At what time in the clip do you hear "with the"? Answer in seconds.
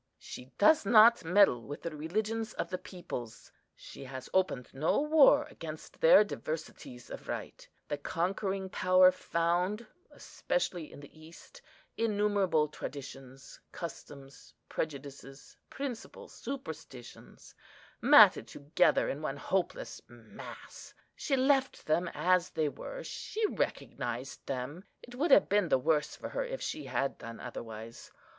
1.61-1.95